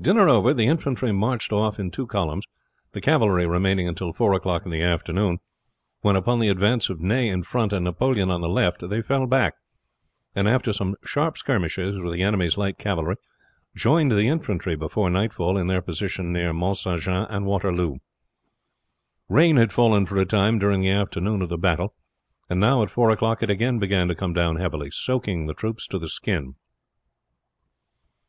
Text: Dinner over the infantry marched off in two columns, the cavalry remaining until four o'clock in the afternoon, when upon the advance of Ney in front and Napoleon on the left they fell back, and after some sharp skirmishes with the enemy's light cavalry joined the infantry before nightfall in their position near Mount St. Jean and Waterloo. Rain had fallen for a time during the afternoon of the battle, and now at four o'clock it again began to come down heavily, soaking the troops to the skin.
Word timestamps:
Dinner 0.00 0.28
over 0.28 0.54
the 0.54 0.68
infantry 0.68 1.10
marched 1.10 1.50
off 1.52 1.80
in 1.80 1.90
two 1.90 2.06
columns, 2.06 2.44
the 2.92 3.00
cavalry 3.00 3.44
remaining 3.44 3.88
until 3.88 4.12
four 4.12 4.32
o'clock 4.32 4.64
in 4.64 4.70
the 4.70 4.84
afternoon, 4.84 5.40
when 6.00 6.14
upon 6.14 6.38
the 6.38 6.48
advance 6.48 6.88
of 6.88 7.00
Ney 7.00 7.26
in 7.28 7.42
front 7.42 7.72
and 7.72 7.84
Napoleon 7.84 8.30
on 8.30 8.40
the 8.40 8.48
left 8.48 8.88
they 8.88 9.02
fell 9.02 9.26
back, 9.26 9.54
and 10.32 10.46
after 10.46 10.72
some 10.72 10.94
sharp 11.04 11.36
skirmishes 11.36 11.98
with 11.98 12.12
the 12.12 12.22
enemy's 12.22 12.56
light 12.56 12.78
cavalry 12.78 13.16
joined 13.74 14.12
the 14.12 14.28
infantry 14.28 14.76
before 14.76 15.10
nightfall 15.10 15.58
in 15.58 15.66
their 15.66 15.82
position 15.82 16.32
near 16.32 16.52
Mount 16.52 16.76
St. 16.76 17.00
Jean 17.00 17.26
and 17.28 17.44
Waterloo. 17.44 17.96
Rain 19.28 19.56
had 19.56 19.72
fallen 19.72 20.06
for 20.06 20.18
a 20.18 20.24
time 20.24 20.60
during 20.60 20.82
the 20.82 20.90
afternoon 20.92 21.42
of 21.42 21.48
the 21.48 21.58
battle, 21.58 21.96
and 22.48 22.60
now 22.60 22.80
at 22.80 22.90
four 22.90 23.10
o'clock 23.10 23.42
it 23.42 23.50
again 23.50 23.80
began 23.80 24.06
to 24.06 24.14
come 24.14 24.32
down 24.32 24.54
heavily, 24.54 24.92
soaking 24.92 25.46
the 25.46 25.52
troops 25.54 25.88
to 25.88 25.98
the 25.98 26.06
skin. 26.08 26.54